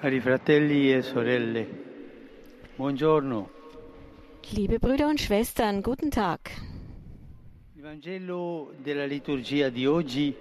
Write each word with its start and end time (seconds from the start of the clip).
Cari 0.00 0.20
fratelli 0.20 0.94
e 0.94 1.02
sorelle, 1.02 1.66
buongiorno. 2.76 3.50
Liebe 4.50 4.78
Brüder 4.78 5.08
und 5.08 5.18
Schwestern, 5.18 5.80
guten 5.80 6.08
Tag. 6.08 6.38
Il 7.74 7.82
Vangelo 7.82 8.72
della 8.80 9.04
liturgia 9.06 9.70
di 9.70 9.86
oggi 9.86 10.32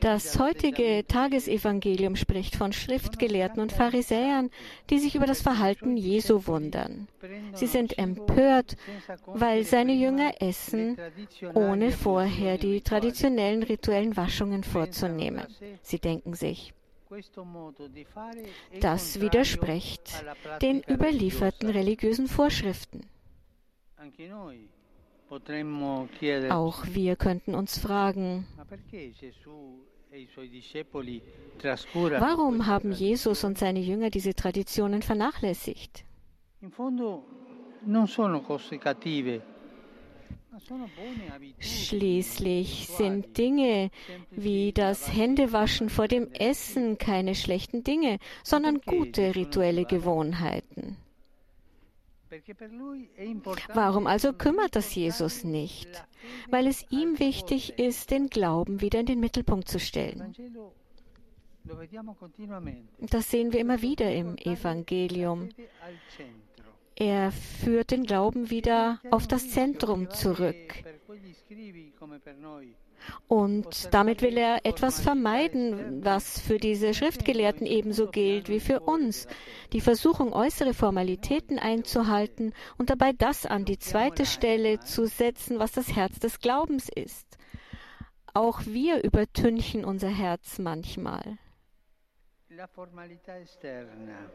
Das 0.00 0.38
heutige 0.38 1.04
Tagesevangelium 1.08 2.16
spricht 2.16 2.54
von 2.54 2.72
Schriftgelehrten 2.74 3.62
und 3.62 3.72
Pharisäern, 3.72 4.50
die 4.90 4.98
sich 4.98 5.14
über 5.14 5.24
das 5.24 5.40
Verhalten 5.40 5.96
Jesu 5.96 6.46
wundern. 6.46 7.08
Sie 7.54 7.66
sind 7.66 7.98
empört, 7.98 8.76
weil 9.24 9.64
seine 9.64 9.94
Jünger 9.94 10.34
essen, 10.40 10.98
ohne 11.54 11.92
vorher 11.92 12.58
die 12.58 12.82
traditionellen 12.82 13.62
rituellen 13.62 14.18
Waschungen 14.18 14.62
vorzunehmen. 14.62 15.46
Sie 15.80 15.98
denken 15.98 16.34
sich, 16.34 16.74
das 18.80 19.20
widerspricht 19.20 20.24
den 20.60 20.82
überlieferten 20.82 21.70
religiösen 21.70 22.26
Vorschriften. 22.26 23.06
Auch 26.50 26.86
wir 26.86 27.16
könnten 27.16 27.54
uns 27.54 27.78
fragen, 27.78 28.46
warum 32.18 32.66
haben 32.66 32.92
Jesus 32.92 33.44
und 33.44 33.58
seine 33.58 33.80
Jünger 33.80 34.10
diese 34.10 34.34
Traditionen 34.34 35.02
vernachlässigt? 35.02 36.04
Schließlich 41.58 42.88
sind 42.88 43.36
Dinge 43.36 43.90
wie 44.30 44.72
das 44.72 45.12
Händewaschen 45.12 45.90
vor 45.90 46.08
dem 46.08 46.32
Essen 46.32 46.98
keine 46.98 47.34
schlechten 47.34 47.84
Dinge, 47.84 48.18
sondern 48.42 48.80
gute 48.80 49.34
rituelle 49.34 49.84
Gewohnheiten. 49.84 50.96
Warum 53.72 54.06
also 54.06 54.32
kümmert 54.32 54.74
das 54.74 54.94
Jesus 54.94 55.44
nicht? 55.44 55.88
Weil 56.50 56.66
es 56.66 56.84
ihm 56.90 57.18
wichtig 57.18 57.78
ist, 57.78 58.10
den 58.10 58.28
Glauben 58.28 58.80
wieder 58.80 59.00
in 59.00 59.06
den 59.06 59.20
Mittelpunkt 59.20 59.68
zu 59.68 59.78
stellen. 59.78 60.34
Das 62.98 63.30
sehen 63.30 63.52
wir 63.52 63.60
immer 63.60 63.82
wieder 63.82 64.12
im 64.12 64.36
Evangelium. 64.38 65.48
Er 66.94 67.32
führt 67.32 67.90
den 67.90 68.04
Glauben 68.04 68.50
wieder 68.50 69.00
auf 69.10 69.26
das 69.26 69.50
Zentrum 69.50 70.10
zurück. 70.10 70.84
Und 73.28 73.92
damit 73.92 74.22
will 74.22 74.36
er 74.36 74.64
etwas 74.64 75.00
vermeiden, 75.00 76.04
was 76.04 76.40
für 76.40 76.58
diese 76.58 76.94
Schriftgelehrten 76.94 77.66
ebenso 77.66 78.08
gilt 78.08 78.48
wie 78.48 78.60
für 78.60 78.80
uns. 78.80 79.26
Die 79.72 79.80
Versuchung, 79.80 80.32
äußere 80.32 80.74
Formalitäten 80.74 81.58
einzuhalten 81.58 82.52
und 82.78 82.90
dabei 82.90 83.12
das 83.12 83.46
an 83.46 83.64
die 83.64 83.78
zweite 83.78 84.26
Stelle 84.26 84.80
zu 84.80 85.06
setzen, 85.06 85.58
was 85.58 85.72
das 85.72 85.94
Herz 85.94 86.18
des 86.18 86.40
Glaubens 86.40 86.88
ist. 86.88 87.38
Auch 88.34 88.66
wir 88.66 89.02
übertünchen 89.02 89.84
unser 89.84 90.10
Herz 90.10 90.58
manchmal. 90.58 91.38
La 92.50 92.66
formalità 92.66 93.38
esterna 93.38 94.30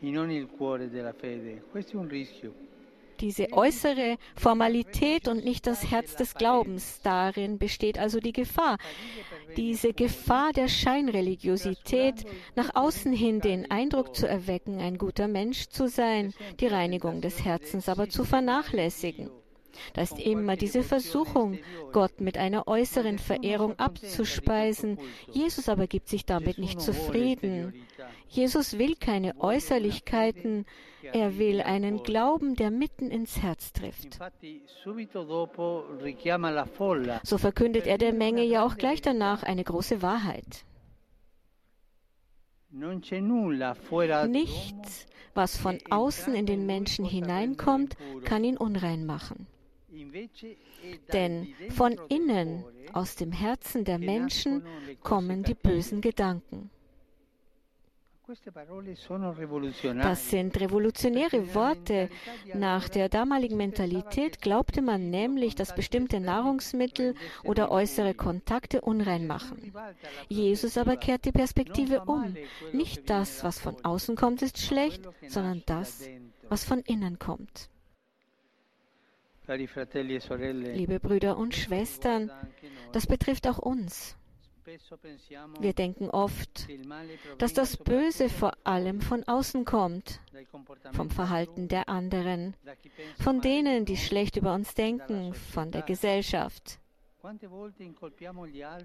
e 0.00 0.10
non 0.10 0.30
il 0.30 0.48
cuore 0.48 0.90
della 0.90 1.12
fede. 1.14 1.62
Questo 1.70 1.96
è 1.96 1.96
un 1.96 2.08
rischio. 2.08 2.75
Diese 3.20 3.52
äußere 3.52 4.16
Formalität 4.34 5.28
und 5.28 5.44
nicht 5.44 5.66
das 5.66 5.90
Herz 5.90 6.16
des 6.16 6.34
Glaubens. 6.34 7.00
Darin 7.02 7.58
besteht 7.58 7.98
also 7.98 8.20
die 8.20 8.32
Gefahr. 8.32 8.78
Diese 9.56 9.92
Gefahr 9.92 10.52
der 10.52 10.68
Scheinreligiosität, 10.68 12.24
nach 12.54 12.74
außen 12.74 13.12
hin 13.12 13.40
den 13.40 13.70
Eindruck 13.70 14.14
zu 14.14 14.28
erwecken, 14.28 14.80
ein 14.80 14.98
guter 14.98 15.28
Mensch 15.28 15.68
zu 15.68 15.88
sein, 15.88 16.34
die 16.60 16.66
Reinigung 16.66 17.20
des 17.20 17.44
Herzens 17.44 17.88
aber 17.88 18.08
zu 18.08 18.24
vernachlässigen. 18.24 19.30
Da 19.94 20.02
ist 20.02 20.18
immer 20.18 20.56
diese 20.56 20.82
Versuchung, 20.82 21.58
Gott 21.92 22.20
mit 22.20 22.38
einer 22.38 22.66
äußeren 22.68 23.18
Verehrung 23.18 23.78
abzuspeisen. 23.78 24.98
Jesus 25.30 25.68
aber 25.68 25.86
gibt 25.86 26.08
sich 26.08 26.24
damit 26.24 26.58
nicht 26.58 26.80
zufrieden. 26.80 27.74
Jesus 28.28 28.78
will 28.78 28.96
keine 28.96 29.40
Äußerlichkeiten, 29.40 30.66
er 31.12 31.38
will 31.38 31.60
einen 31.60 32.02
Glauben, 32.02 32.56
der 32.56 32.70
mitten 32.70 33.10
ins 33.10 33.40
Herz 33.40 33.72
trifft. 33.72 34.18
So 37.22 37.38
verkündet 37.38 37.86
er 37.86 37.98
der 37.98 38.12
Menge 38.12 38.44
ja 38.44 38.64
auch 38.64 38.76
gleich 38.76 39.00
danach 39.02 39.42
eine 39.42 39.64
große 39.64 40.02
Wahrheit. 40.02 40.64
Nichts, 44.28 45.06
was 45.34 45.56
von 45.56 45.78
außen 45.88 46.34
in 46.34 46.46
den 46.46 46.66
Menschen 46.66 47.04
hineinkommt, 47.04 47.96
kann 48.24 48.44
ihn 48.44 48.56
unrein 48.56 49.06
machen. 49.06 49.46
Denn 51.12 51.54
von 51.70 51.98
innen, 52.08 52.64
aus 52.92 53.16
dem 53.16 53.32
Herzen 53.32 53.84
der 53.84 53.98
Menschen, 53.98 54.62
kommen 55.02 55.42
die 55.42 55.54
bösen 55.54 56.00
Gedanken. 56.00 56.70
Das 60.02 60.30
sind 60.30 60.58
revolutionäre 60.58 61.54
Worte. 61.54 62.08
Nach 62.54 62.88
der 62.88 63.08
damaligen 63.08 63.56
Mentalität 63.56 64.42
glaubte 64.42 64.82
man 64.82 65.10
nämlich, 65.10 65.54
dass 65.54 65.76
bestimmte 65.76 66.18
Nahrungsmittel 66.18 67.14
oder 67.44 67.70
äußere 67.70 68.14
Kontakte 68.14 68.80
unrein 68.80 69.28
machen. 69.28 69.72
Jesus 70.28 70.76
aber 70.76 70.96
kehrt 70.96 71.24
die 71.24 71.30
Perspektive 71.32 72.02
um. 72.06 72.36
Nicht 72.72 73.08
das, 73.10 73.44
was 73.44 73.60
von 73.60 73.76
außen 73.84 74.16
kommt, 74.16 74.42
ist 74.42 74.58
schlecht, 74.58 75.08
sondern 75.28 75.62
das, 75.66 76.08
was 76.48 76.64
von 76.64 76.80
innen 76.80 77.20
kommt. 77.20 77.70
Liebe 79.48 81.00
Brüder 81.00 81.36
und 81.36 81.54
Schwestern, 81.54 82.30
das 82.92 83.06
betrifft 83.06 83.46
auch 83.46 83.58
uns. 83.58 84.16
Wir 85.60 85.72
denken 85.72 86.10
oft, 86.10 86.66
dass 87.38 87.52
das 87.52 87.76
Böse 87.76 88.28
vor 88.28 88.52
allem 88.64 89.00
von 89.00 89.22
außen 89.22 89.64
kommt, 89.64 90.20
vom 90.92 91.10
Verhalten 91.10 91.68
der 91.68 91.88
anderen, 91.88 92.54
von 93.20 93.40
denen, 93.40 93.84
die 93.84 93.96
schlecht 93.96 94.36
über 94.36 94.54
uns 94.54 94.74
denken, 94.74 95.34
von 95.34 95.70
der 95.70 95.82
Gesellschaft. 95.82 96.80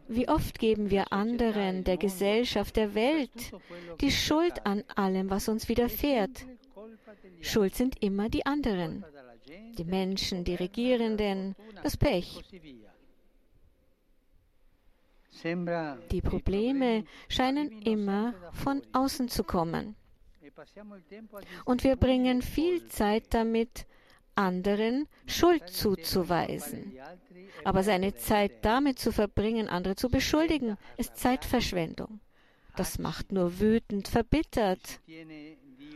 Wie 0.07 0.27
oft 0.27 0.59
geben 0.59 0.89
wir 0.89 1.11
anderen, 1.11 1.83
der 1.83 1.97
Gesellschaft, 1.97 2.75
der 2.75 2.93
Welt, 2.93 3.51
die 4.01 4.11
Schuld 4.11 4.65
an 4.65 4.83
allem, 4.95 5.29
was 5.29 5.47
uns 5.47 5.67
widerfährt. 5.67 6.45
Schuld 7.41 7.75
sind 7.75 8.01
immer 8.01 8.29
die 8.29 8.45
anderen, 8.45 9.05
die 9.81 9.89
Menschen, 9.89 10.43
die 10.43 10.55
Regierenden, 10.55 11.55
das 11.83 11.97
Pech. 11.97 12.43
Die 16.11 16.21
Probleme 16.21 17.03
scheinen 17.29 17.81
immer 17.81 18.35
von 18.53 18.83
außen 18.93 19.27
zu 19.27 19.43
kommen. 19.43 19.95
Und 21.65 21.83
wir 21.83 21.95
bringen 21.95 22.41
viel 22.41 22.87
Zeit 22.87 23.33
damit, 23.33 23.87
anderen 24.35 25.07
Schuld 25.25 25.67
zuzuweisen. 25.69 26.93
Aber 27.63 27.83
seine 27.83 28.13
Zeit 28.15 28.63
damit 28.63 28.99
zu 28.99 29.11
verbringen, 29.11 29.67
andere 29.67 29.95
zu 29.95 30.09
beschuldigen, 30.09 30.77
ist 30.97 31.17
Zeitverschwendung. 31.17 32.19
Das 32.75 32.99
macht 32.99 33.31
nur 33.31 33.59
wütend, 33.59 34.07
verbittert 34.07 35.01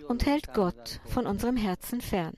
und 0.07 0.25
hält 0.25 0.53
Gott 0.53 0.99
von 1.05 1.27
unserem 1.27 1.55
Herzen 1.55 2.01
fern. 2.01 2.35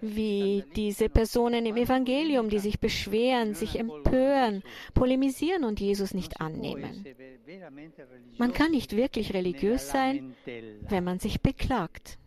Wie 0.00 0.64
diese 0.74 1.08
Personen 1.08 1.66
im 1.66 1.76
Evangelium, 1.76 2.48
die 2.48 2.58
sich 2.58 2.80
beschweren, 2.80 3.54
sich 3.54 3.78
empören, 3.78 4.62
polemisieren 4.94 5.64
und 5.64 5.80
Jesus 5.80 6.14
nicht 6.14 6.40
annehmen. 6.40 7.04
Man 8.38 8.52
kann 8.52 8.72
nicht 8.72 8.96
wirklich 8.96 9.32
religiös 9.34 9.88
sein, 9.88 10.34
wenn 10.88 11.04
man 11.04 11.20
sich 11.20 11.40
beklagt. 11.40 12.18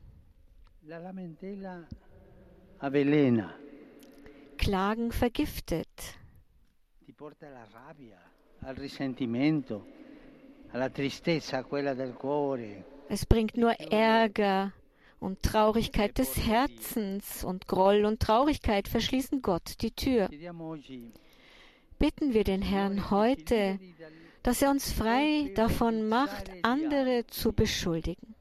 Klagen 4.58 5.12
vergiftet. 5.12 5.90
al 8.66 8.76
risentimento, 8.76 9.86
alla 10.72 10.90
tristezza, 10.90 11.64
quella 11.64 11.94
del 11.94 12.14
cuore. 12.14 12.95
Es 13.10 13.26
bringt 13.26 13.58
nur 13.58 13.72
Ärger 13.72 14.74
und 15.20 15.42
Traurigkeit 15.42 16.18
des 16.18 16.38
Herzens 16.38 17.44
und 17.44 17.68
Groll 17.68 18.06
und 18.06 18.20
Traurigkeit 18.20 18.88
verschließen 18.88 19.42
Gott 19.42 19.82
die 19.82 19.92
Tür. 19.92 20.30
Bitten 21.98 22.34
wir 22.34 22.44
den 22.44 22.62
Herrn 22.62 23.10
heute, 23.10 23.80
dass 24.44 24.62
er 24.62 24.72
uns 24.72 24.92
frei 24.92 25.52
davon 25.56 26.08
macht, 26.08 26.52
andere 26.64 27.26
zu 27.28 27.54
beschuldigen. 27.54 28.36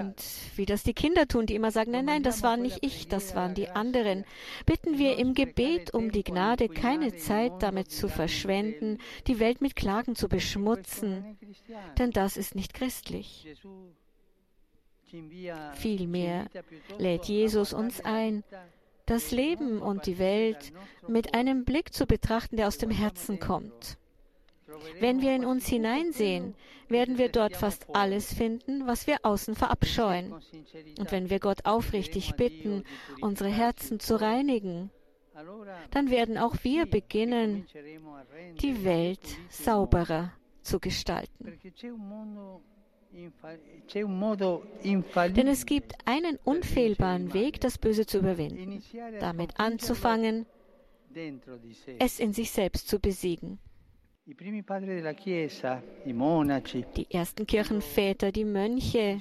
Und 0.00 0.24
wie 0.56 0.66
das 0.66 0.82
die 0.82 0.94
Kinder 0.94 1.26
tun, 1.26 1.46
die 1.46 1.54
immer 1.54 1.70
sagen, 1.70 1.92
nein, 1.92 2.04
nein, 2.04 2.22
das 2.22 2.42
war 2.42 2.56
nicht 2.56 2.78
ich, 2.82 3.08
das 3.08 3.34
waren 3.34 3.54
die 3.54 3.68
anderen, 3.68 4.24
bitten 4.66 4.98
wir 4.98 5.18
im 5.18 5.34
Gebet 5.34 5.94
um 5.94 6.10
die 6.10 6.24
Gnade, 6.24 6.68
keine 6.68 7.16
Zeit 7.16 7.52
damit 7.60 7.90
zu 7.90 8.08
verschwenden, 8.08 8.98
die 9.26 9.40
Welt 9.40 9.60
mit 9.60 9.76
Klagen 9.76 10.16
zu 10.16 10.28
beschmutzen, 10.28 11.38
denn 11.98 12.10
das 12.10 12.36
ist 12.36 12.54
nicht 12.54 12.74
christlich. 12.74 13.56
Vielmehr 15.74 16.46
lädt 16.98 17.24
Jesus 17.26 17.72
uns 17.72 18.04
ein, 18.04 18.44
das 19.06 19.30
Leben 19.30 19.80
und 19.80 20.06
die 20.06 20.18
Welt 20.18 20.72
mit 21.06 21.34
einem 21.34 21.64
Blick 21.64 21.92
zu 21.92 22.06
betrachten, 22.06 22.56
der 22.56 22.68
aus 22.68 22.78
dem 22.78 22.90
Herzen 22.90 23.38
kommt. 23.38 23.98
Wenn 25.00 25.22
wir 25.22 25.34
in 25.34 25.44
uns 25.44 25.66
hineinsehen, 25.66 26.54
werden 26.88 27.18
wir 27.18 27.28
dort 27.28 27.56
fast 27.56 27.94
alles 27.94 28.32
finden, 28.32 28.86
was 28.86 29.06
wir 29.06 29.18
außen 29.22 29.54
verabscheuen. 29.54 30.32
Und 30.98 31.12
wenn 31.12 31.30
wir 31.30 31.40
Gott 31.40 31.64
aufrichtig 31.64 32.34
bitten, 32.36 32.84
unsere 33.20 33.50
Herzen 33.50 34.00
zu 34.00 34.20
reinigen, 34.20 34.90
dann 35.90 36.10
werden 36.10 36.38
auch 36.38 36.56
wir 36.62 36.86
beginnen, 36.86 37.66
die 38.60 38.84
Welt 38.84 39.26
sauberer 39.48 40.32
zu 40.62 40.78
gestalten. 40.78 41.58
Denn 45.36 45.48
es 45.48 45.66
gibt 45.66 45.94
einen 46.04 46.38
unfehlbaren 46.42 47.32
Weg, 47.32 47.60
das 47.60 47.78
Böse 47.78 48.06
zu 48.06 48.18
überwinden, 48.18 48.82
damit 49.20 49.58
anzufangen, 49.60 50.46
es 51.98 52.18
in 52.18 52.32
sich 52.32 52.50
selbst 52.50 52.88
zu 52.88 52.98
besiegen. 52.98 53.58
Die 56.96 57.10
ersten 57.10 57.46
Kirchenväter, 57.46 58.32
die 58.32 58.44
Mönche, 58.44 59.20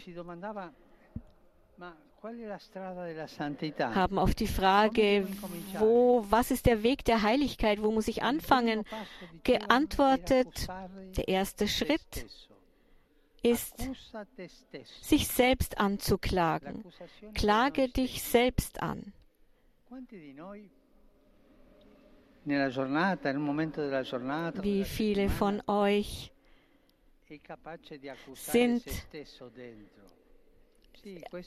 haben 3.80 4.18
auf 4.18 4.34
die 4.34 4.48
Frage, 4.48 5.28
wo, 5.78 6.26
was 6.30 6.52
ist 6.52 6.66
der 6.66 6.84
Weg 6.84 7.04
der 7.04 7.22
Heiligkeit, 7.22 7.82
wo 7.84 7.92
muss 7.92 8.08
ich 8.08 8.24
anfangen, 8.24 8.86
geantwortet, 9.44 10.70
der 11.18 11.28
erste 11.28 11.68
Schritt 11.68 12.26
ist, 13.42 13.90
sich 15.02 15.28
selbst 15.28 15.80
anzuklagen. 15.80 16.86
Klage 17.34 17.90
dich 17.90 18.24
selbst 18.24 18.82
an. 18.82 19.12
Wie 22.46 22.60
viele 24.84 25.30
von 25.30 25.62
euch 25.68 26.32
sind 28.34 28.84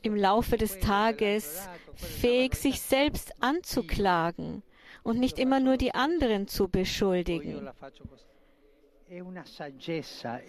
im 0.03 0.17
Laufe 0.17 0.57
des 0.57 0.81
Tages 0.81 1.69
fähig, 1.95 2.55
sich 2.55 2.81
selbst 2.81 3.33
anzuklagen 3.41 4.63
und 5.03 5.19
nicht 5.19 5.39
immer 5.39 5.61
nur 5.61 5.77
die 5.77 5.95
anderen 5.95 6.49
zu 6.49 6.69
beschuldigen. 6.69 7.69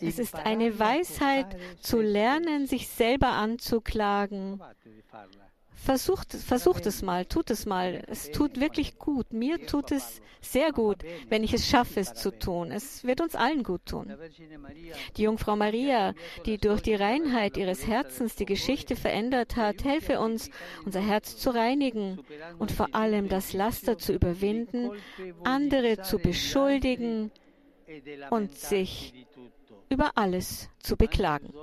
Es 0.01 0.19
ist 0.19 0.35
eine 0.35 0.79
Weisheit 0.79 1.57
zu 1.79 2.01
lernen, 2.01 2.65
sich 2.65 2.87
selber 2.87 3.29
anzuklagen. 3.29 4.59
Versucht, 5.77 6.33
versucht 6.33 6.87
es 6.87 7.03
mal, 7.03 7.25
tut 7.25 7.51
es 7.51 7.65
mal. 7.65 8.03
Es 8.07 8.31
tut 8.31 8.59
wirklich 8.59 8.97
gut. 8.97 9.31
Mir 9.31 9.65
tut 9.67 9.91
es 9.91 10.21
sehr 10.41 10.71
gut, 10.71 10.97
wenn 11.29 11.43
ich 11.43 11.53
es 11.53 11.67
schaffe, 11.67 11.99
es 11.99 12.15
zu 12.15 12.31
tun. 12.37 12.71
Es 12.71 13.03
wird 13.03 13.21
uns 13.21 13.35
allen 13.35 13.63
gut 13.63 13.85
tun. 13.85 14.13
Die 15.15 15.21
Jungfrau 15.21 15.55
Maria, 15.55 16.13
die 16.45 16.57
durch 16.57 16.81
die 16.81 16.95
Reinheit 16.95 17.57
ihres 17.57 17.85
Herzens 17.85 18.35
die 18.35 18.45
Geschichte 18.45 18.95
verändert 18.95 19.55
hat, 19.55 19.83
helfe 19.83 20.19
uns, 20.19 20.49
unser 20.83 20.99
Herz 20.99 21.37
zu 21.37 21.51
reinigen 21.51 22.19
und 22.57 22.71
vor 22.71 22.95
allem 22.95 23.29
das 23.29 23.53
Laster 23.53 23.97
zu 23.99 24.13
überwinden, 24.13 24.89
andere 25.43 26.01
zu 26.01 26.17
beschuldigen 26.17 27.31
und 28.31 28.55
sich 28.55 29.13
über 29.89 30.11
alles 30.15 30.69
zu 30.79 30.97
beklagen. 30.97 31.53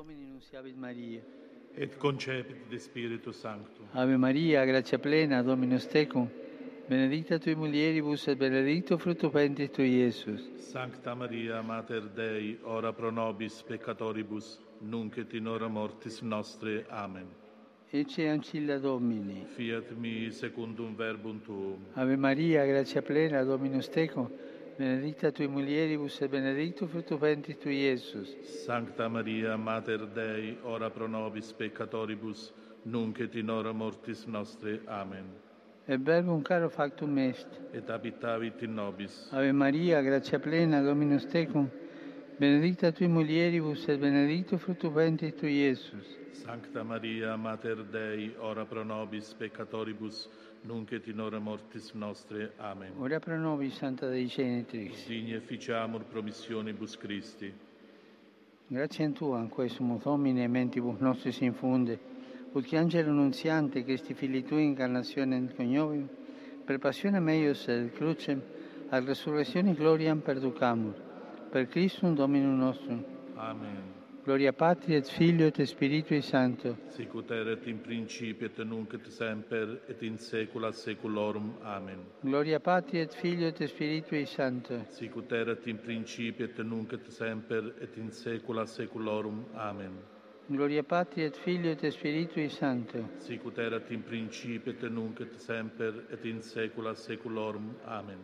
Et 1.77 1.99
concepit 1.99 2.69
de 2.71 2.79
Spiritu 2.79 3.33
Sanctum. 3.33 3.87
Ave 3.95 4.17
Maria, 4.17 4.65
gratia 4.65 4.99
plena, 4.99 5.43
Dominus 5.43 5.89
tecum, 5.89 6.29
benedicta 6.89 7.39
tui 7.39 7.57
mulieribus 7.57 8.29
et 8.29 8.39
benedictus 8.39 9.01
fructus 9.01 9.33
ventris 9.33 9.71
tui, 9.71 9.89
Iesus. 9.89 10.51
Sancta 10.59 11.15
Maria, 11.15 11.61
Mater 11.63 12.03
Dei, 12.15 12.59
ora 12.63 12.93
pro 12.93 13.11
nobis 13.11 13.61
peccatoribus, 13.63 14.61
nunc 14.83 15.17
et 15.17 15.33
in 15.35 15.49
hora 15.49 15.67
mortis 15.67 16.21
nostre. 16.21 16.87
Amen. 16.91 17.27
Ecce 17.91 18.29
ancilla 18.29 18.79
Domini. 18.79 19.45
Fiat 19.57 19.91
mi 19.99 20.31
secundum 20.31 20.95
verbum 20.95 21.41
tuum. 21.43 21.79
Ave 21.95 22.17
Maria, 22.17 22.65
gratia 22.67 23.03
plena, 23.03 23.43
Dominus 23.43 23.89
tecum, 23.89 24.31
benedicta 24.77 25.31
tui 25.31 25.47
mulieribus 25.47 26.21
et 26.21 26.31
benedictus 26.31 26.89
fructus 26.91 27.19
ventris 27.21 27.59
tui, 27.59 27.77
Iesus. 27.85 28.37
Sancta 28.65 29.09
Maria, 29.09 29.57
Mater 29.57 30.07
Dei, 30.07 30.59
ora 30.63 30.91
pro 30.91 31.07
nobis 31.07 31.53
peccatoribus, 31.53 32.53
nunc 32.85 33.21
et 33.21 33.35
in 33.35 33.51
hora 33.51 33.73
mortis 33.73 34.25
nostre. 34.27 34.81
Amen. 34.87 35.25
Et 35.87 36.01
verbum 36.01 36.43
caro 36.43 36.69
factum 36.71 37.19
est. 37.19 37.47
Et 37.73 37.89
habitavit 37.91 38.63
in 38.63 38.75
nobis. 38.75 39.29
Ave 39.33 39.53
Maria, 39.53 40.03
gratia 40.03 40.39
plena, 40.39 40.83
Dominus 40.83 41.27
tecum, 41.27 41.69
benedicta 42.39 42.93
tui 42.93 43.07
mulieribus 43.07 43.87
et 43.89 43.99
benedictus 43.99 44.61
fructus 44.61 44.93
ventris 44.93 45.35
tui, 45.35 45.53
Iesus. 45.53 46.23
Sancta 46.33 46.83
Maria, 46.83 47.37
Mater 47.37 47.85
Dei, 47.85 48.35
ora 48.39 48.65
pro 48.65 48.83
nobis 48.83 49.33
peccatoribus, 49.35 50.29
nunc 50.63 50.93
et 50.93 51.07
in 51.07 51.21
hora 51.21 51.39
mortis 51.39 51.93
nostre. 51.93 52.53
Amen. 52.59 52.93
Ora 52.99 53.19
pro 53.19 53.39
nobis, 53.39 53.75
Santa 53.77 54.09
Dei 54.09 54.27
Genitrix. 54.27 55.07
Digne 55.07 55.41
ficiamur 55.41 56.05
promissionibus 56.05 56.97
Christi. 56.99 57.53
Grazie 58.67 59.05
a 59.05 59.11
Tua, 59.11 59.39
in 59.41 59.49
questo 59.49 59.83
Domine, 60.03 60.49
mentibus 60.49 60.99
nostris 60.99 61.41
infunde, 61.41 61.99
ut 62.53 62.65
che 62.65 62.77
angelo 62.77 63.13
nunziante, 63.13 63.85
Christi 63.85 64.15
Fili 64.15 64.43
Tui, 64.43 64.65
incarnazione 64.65 65.37
in 65.37 65.55
coniovium, 65.55 66.09
per 66.65 66.79
passione 66.79 67.21
meius 67.21 67.69
et 67.69 67.93
crucem, 67.93 68.43
a 68.89 69.01
resurrezione 69.01 69.75
gloriam 69.75 70.21
perducamur, 70.21 70.95
per 71.55 71.69
Christum 71.69 72.17
Dominum 72.17 72.59
nostrum. 72.59 73.05
Amen. 73.37 73.93
Gloria 74.25 74.53
Patri 74.53 74.97
et 74.97 75.07
Filio 75.07 75.47
et 75.47 75.63
Spiritui 75.63 76.21
Sancto. 76.21 76.79
Sicut 76.89 77.31
erat 77.31 77.69
in 77.69 77.81
principio 77.81 78.47
et 78.47 78.59
nunc 78.65 78.93
et 78.95 79.07
semper 79.09 79.83
et 79.87 80.03
in 80.03 80.19
saecula 80.19 80.73
saeculorum. 80.73 81.53
Amen. 81.63 82.01
Gloria 82.23 82.59
Patri 82.59 82.99
et 82.99 83.15
Filio 83.15 83.47
et 83.47 83.69
Spiritui 83.69 84.27
Sancto. 84.27 84.81
Sicut 84.89 85.31
erat 85.31 85.65
in 85.69 85.79
principio 85.79 86.47
et 86.47 86.59
nunc 86.59 86.93
et 86.93 87.09
semper 87.13 87.73
et 87.81 87.97
in 87.99 88.11
saecula 88.11 88.67
saeculorum. 88.67 89.45
Amen. 89.55 89.93
Gloria 90.49 90.83
Patri 90.83 91.23
et 91.23 91.37
Filio 91.37 91.71
et 91.71 91.89
Spiritui 91.89 92.49
Sancto. 92.49 93.11
Sicut 93.19 93.59
erat 93.59 93.93
in 93.93 94.03
principio 94.03 94.73
et 94.73 94.83
nunc 94.91 95.21
et 95.21 95.39
semper 95.39 96.03
et 96.11 96.25
in 96.25 96.43
saecula 96.43 96.97
saeculorum. 96.97 97.77
Amen. 97.87 98.19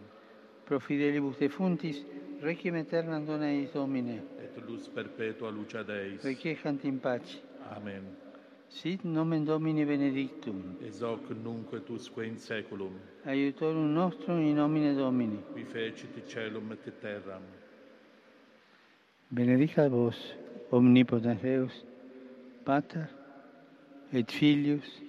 Pro 0.64 0.80
fidelibus 0.80 1.38
defuntis, 1.38 2.04
requiem 2.42 2.76
aeternam 2.76 3.24
dona 3.24 3.46
eis 3.46 3.72
Domine. 3.72 4.22
Et 4.42 4.60
luz 4.66 4.88
perpetua 4.88 5.50
lucia 5.50 5.82
Deis. 5.84 6.22
Requiescant 6.24 6.84
in 6.84 6.98
pace. 6.98 7.40
Amen. 7.76 8.02
Sit 8.68 9.04
nomen 9.04 9.44
Domini 9.44 9.84
benedictum. 9.84 10.76
Ex 10.86 11.02
hoc 11.02 11.30
nunc 11.30 11.72
et 11.72 11.90
usque 11.90 12.24
in 12.26 12.36
saeculum. 12.36 12.92
Aiutorum 13.26 13.92
nostrum 13.92 14.40
in 14.40 14.54
nomine 14.54 14.94
Domini. 14.94 15.38
Qui 15.54 15.64
fecit 15.64 16.24
caelum 16.26 16.72
et 16.72 17.00
terram. 17.00 17.42
Benedicat 19.30 19.88
vos, 19.88 20.16
omnipotens 20.72 21.40
Deus, 21.40 21.84
Pater, 22.64 23.08
et 24.12 24.30
Filius, 24.30 25.02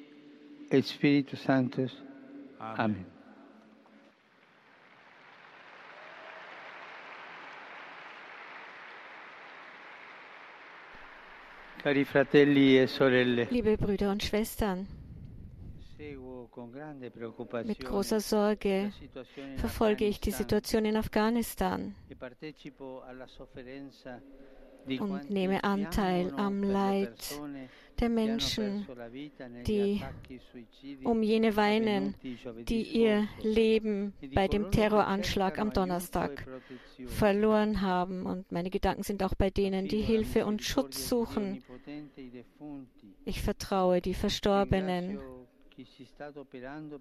et 0.69 0.85
Spiritus 0.85 1.39
Sanctus. 1.39 1.91
Amen. 2.59 3.05
Cari 11.77 12.05
fratelli 12.05 12.79
e 12.79 12.87
sorelle, 12.87 13.47
Liebe 13.49 13.77
Brüder 13.77 14.11
und 14.11 14.21
Schwestern, 14.23 14.87
mit 17.65 17.79
großer 17.79 18.19
Sorge 18.19 18.91
verfolge 19.57 20.05
ich 20.05 20.19
die 20.19 20.31
Situation 20.31 20.85
in 20.85 20.97
Afghanistan 20.97 21.95
und 24.99 25.29
nehme 25.29 25.63
Anteil 25.63 26.33
am 26.35 26.63
Leid 26.63 27.41
der 27.99 28.09
Menschen, 28.09 28.87
die 29.67 30.01
um 31.03 31.21
jene 31.21 31.55
weinen, 31.55 32.15
die 32.67 32.81
ihr 32.81 33.27
Leben 33.41 34.13
bei 34.33 34.47
dem 34.47 34.71
Terroranschlag 34.71 35.59
am 35.59 35.71
Donnerstag 35.71 36.47
verloren 37.05 37.81
haben. 37.81 38.25
Und 38.25 38.51
meine 38.51 38.71
Gedanken 38.71 39.03
sind 39.03 39.23
auch 39.23 39.35
bei 39.35 39.51
denen, 39.51 39.87
die 39.87 40.01
Hilfe 40.01 40.45
und 40.45 40.63
Schutz 40.63 41.07
suchen. 41.07 41.63
Ich 43.23 43.41
vertraue 43.41 44.01
die 44.01 44.15
Verstorbenen 44.15 45.19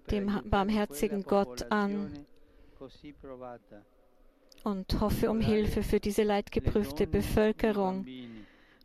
dem 0.09 0.41
barmherzigen 0.45 1.23
Gott 1.23 1.71
an 1.71 2.13
und 4.63 4.99
hoffe 4.99 5.29
um 5.29 5.41
Hilfe 5.41 5.83
für 5.83 5.99
diese 5.99 6.23
leidgeprüfte 6.23 7.07
Bevölkerung 7.07 8.05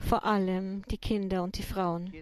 vor 0.01 0.25
allem 0.25 0.83
die 0.91 0.99
Kinder 0.99 1.43
und 1.43 1.59
die 1.59 1.63
Frauen. 1.63 2.13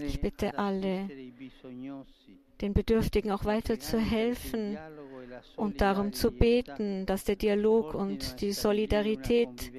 Ich 0.00 0.20
bitte 0.20 0.58
alle, 0.58 1.08
den 2.60 2.74
Bedürftigen 2.74 3.30
auch 3.30 3.44
weiter 3.44 3.78
zu 3.78 3.98
helfen 3.98 4.76
und 5.56 5.80
darum 5.80 6.12
zu 6.12 6.32
beten, 6.32 7.06
dass 7.06 7.24
der 7.24 7.36
Dialog 7.36 7.94
und 7.94 8.40
die 8.40 8.52
Solidarität 8.52 9.72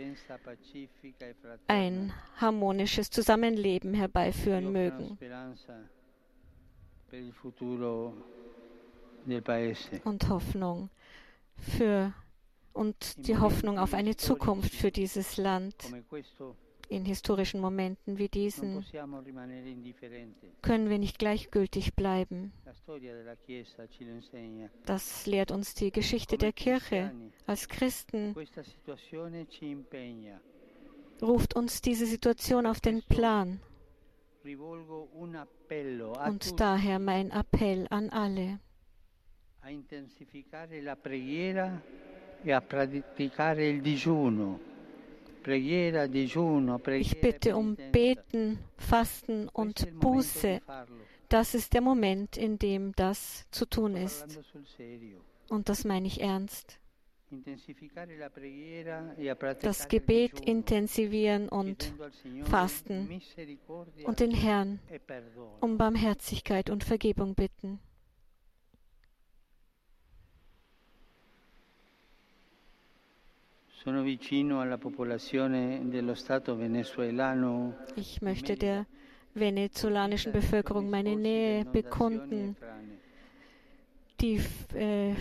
ein 1.68 2.13
harmonisches 2.38 3.10
Zusammenleben 3.10 3.94
herbeiführen 3.94 4.72
mögen. 4.72 5.18
Und 10.03 10.30
Hoffnung 10.30 10.89
für 11.63 12.13
und 12.74 13.27
die 13.27 13.38
Hoffnung 13.38 13.79
auf 13.79 13.93
eine 13.93 14.15
Zukunft 14.15 14.74
für 14.74 14.91
dieses 14.91 15.38
Land. 15.38 15.75
In 16.89 17.05
historischen 17.05 17.62
Momenten 17.62 18.17
wie 18.17 18.27
diesen 18.27 18.86
können 20.62 20.89
wir 20.89 21.00
nicht 21.00 21.17
gleichgültig 21.17 21.96
bleiben. 21.96 22.51
Das 24.86 25.25
lehrt 25.25 25.51
uns 25.51 25.74
die 25.74 25.91
Geschichte 25.91 26.38
der 26.38 26.51
Kirche. 26.51 27.12
Als 27.48 27.67
Christen 27.67 28.36
ruft 31.22 31.55
uns 31.55 31.82
diese 31.82 32.05
Situation 32.05 32.65
auf 32.65 32.82
den 32.82 33.01
Plan. 33.03 33.60
Und 36.27 36.60
daher 36.60 37.00
mein 37.00 37.32
Appell 37.32 37.88
an 37.89 38.10
alle. 38.10 38.60
Ich 46.91 47.22
bitte 47.22 47.55
um 47.55 47.75
Beten, 47.91 48.60
Fasten 48.77 49.50
und 49.50 50.00
Buße. 50.00 50.62
Das 51.29 51.55
ist 51.55 51.74
der 51.74 51.82
Moment, 51.82 52.38
in 52.38 52.60
dem 52.60 52.93
das 52.96 53.46
zu 53.51 53.65
tun 53.65 53.96
ist. 53.96 54.39
Und 55.50 55.70
das 55.70 55.86
meine 55.86 56.08
ich 56.08 56.22
ernst. 56.22 56.79
Das 59.62 59.88
Gebet 59.88 60.39
intensivieren 60.41 61.50
und 61.50 61.93
fasten 62.43 63.22
und 64.03 64.20
den 64.20 64.32
Herrn 64.32 64.79
um 65.62 65.77
Barmherzigkeit 65.77 66.70
und 66.70 66.84
Vergebung 66.84 67.34
bitten. 67.34 67.79
Ich 77.96 78.22
möchte 78.22 78.56
der 78.56 78.86
venezolanischen 79.34 80.32
Bevölkerung 80.32 80.90
meine 80.90 81.16
Nähe 81.16 81.66
bekunden. 81.66 82.56
Die, 84.22 84.40
äh, 84.74 85.16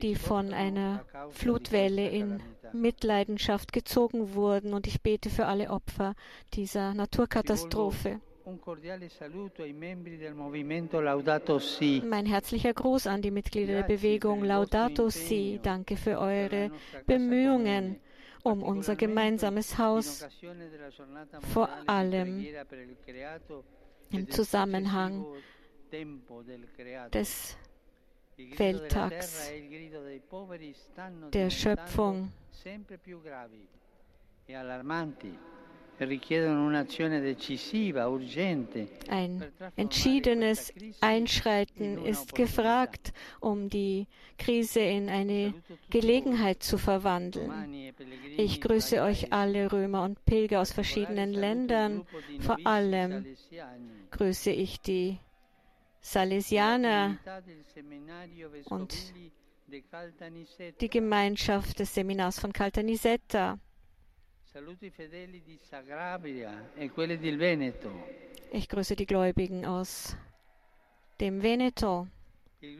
die 0.00 0.14
von 0.14 0.52
einer 0.52 1.04
Flutwelle 1.30 2.08
in 2.08 2.40
Mitleidenschaft 2.72 3.72
gezogen 3.72 4.34
wurden. 4.34 4.74
Und 4.74 4.86
ich 4.86 5.02
bete 5.02 5.28
für 5.30 5.46
alle 5.46 5.70
Opfer 5.70 6.14
dieser 6.54 6.94
Naturkatastrophe. 6.94 8.20
Mein 12.04 12.26
herzlicher 12.26 12.72
Gruß 12.72 13.08
an 13.08 13.20
die 13.20 13.32
Mitglieder 13.32 13.74
der 13.74 13.82
Bewegung 13.82 14.44
Laudato 14.44 15.08
Si. 15.08 15.58
Danke 15.60 15.96
für 15.96 16.18
eure 16.20 16.70
Bemühungen 17.06 17.98
um 18.44 18.62
unser 18.62 18.94
gemeinsames 18.94 19.76
Haus, 19.76 20.24
vor 21.52 21.68
allem 21.86 22.46
im 24.12 24.30
Zusammenhang 24.30 25.26
des 27.12 27.56
Welttags 28.36 29.50
der 31.32 31.50
Schöpfung 31.50 32.30
ein 39.08 39.44
entschiedenes 39.76 40.72
Einschreiten 41.00 42.04
ist 42.04 42.34
gefragt, 42.34 43.12
um 43.40 43.68
die 43.70 44.06
Krise 44.38 44.80
in 44.80 45.08
eine 45.08 45.54
Gelegenheit 45.90 46.62
zu 46.62 46.78
verwandeln. 46.78 47.94
Ich 48.36 48.60
grüße 48.60 49.02
euch 49.02 49.32
alle 49.32 49.72
Römer 49.72 50.02
und 50.04 50.24
Pilger 50.24 50.60
aus 50.60 50.72
verschiedenen 50.72 51.32
Ländern. 51.32 52.06
Vor 52.40 52.58
allem 52.64 53.24
grüße 54.10 54.50
ich 54.50 54.80
die 54.80 55.18
Salesianer 56.00 57.18
und 58.66 58.94
die 60.80 60.88
Gemeinschaft 60.88 61.80
des 61.80 61.94
Seminars 61.94 62.38
von 62.38 62.52
Caltanissetta. 62.52 63.58
E 64.56 64.60
ich 68.52 68.68
grüße 68.68 68.94
die 68.96 69.04
Gläubigen 69.04 69.66
aus 69.66 70.16
dem 71.20 71.42
Veneto. 71.42 72.06
E 72.62 72.78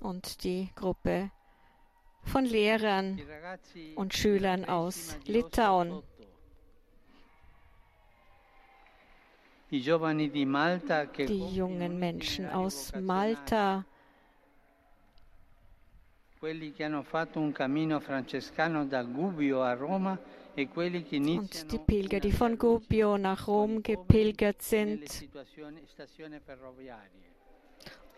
und 0.00 0.44
die 0.44 0.68
Gruppe 0.74 1.30
von 2.24 2.44
Lehrern 2.44 3.20
und 3.94 4.14
Schülern 4.14 4.64
aus 4.64 5.16
Litauen. 5.26 6.02
Die 9.70 9.78
jungen 9.78 10.18
Menschen 12.00 12.50
aus 12.50 12.92
Malta, 13.00 13.84
quelli 16.40 16.72
che 16.72 16.84
hanno 16.84 17.02
fatto 17.02 17.38
un 17.38 17.52
cammino 17.52 18.00
francescano 18.00 18.86
da 18.86 19.02
Gubbio 19.02 19.60
a 19.60 19.74
Roma 19.74 20.18
e 20.54 20.68
quelli 20.68 21.02
che 21.02 21.16
iniziano 21.16 21.42
und 21.42 21.66
die 21.66 21.80
Pilger, 21.84 22.18
die 22.18 22.32
von 22.32 22.56
Gubbio 22.56 23.18
nach 23.18 23.46
Rom 23.46 23.82
gepilgert 23.82 24.62
sind 24.62 25.28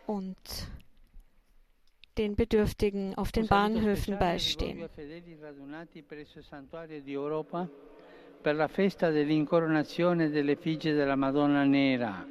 und 0.06 0.70
den 2.16 2.36
Bedürftigen 2.36 3.12
auf 3.16 3.32
den 3.32 3.48
Bahnhöfen 3.48 4.16
beistehen. 4.16 4.88
per 8.40 8.54
la 8.54 8.68
festa 8.68 9.10
dell'incoronazione 9.10 10.30
dell'effigie 10.30 10.94
della 10.94 11.16
Madonna 11.16 11.64
Nera. 11.64 12.24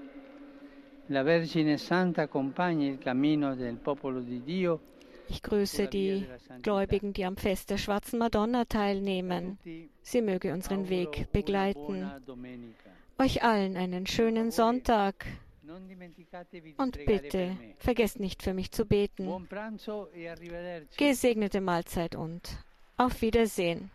La 1.08 1.24
Vergine 1.24 1.78
Santa 1.78 2.22
accompagna 2.22 2.88
il 2.88 2.98
cammino 2.98 3.56
del 3.56 3.76
popolo 3.76 4.22
di 4.22 4.42
Dio 4.42 4.91
ich 5.32 5.42
grüße 5.44 5.88
die 5.88 6.28
Gläubigen, 6.62 7.14
die 7.14 7.26
am 7.26 7.38
Fest 7.38 7.70
der 7.70 7.78
Schwarzen 7.78 8.20
Madonna 8.20 8.66
teilnehmen. 8.66 9.58
Sie 10.02 10.22
möge 10.22 10.54
unseren 10.54 10.90
Weg 10.90 11.32
begleiten. 11.32 12.12
Euch 13.18 13.44
allen 13.44 13.78
einen 13.78 14.06
schönen 14.08 14.52
Sonntag. 14.52 15.26
Und 16.78 17.06
bitte, 17.06 17.56
vergesst 17.78 18.20
nicht 18.20 18.44
für 18.44 18.54
mich 18.54 18.72
zu 18.72 18.86
beten. 18.86 19.48
Gesegnete 20.98 21.62
Mahlzeit 21.62 22.16
und 22.16 22.58
auf 22.98 23.22
Wiedersehen. 23.22 23.90